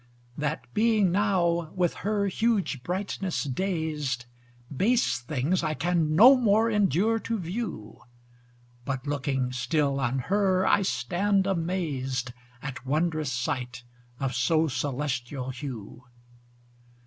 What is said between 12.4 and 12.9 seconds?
At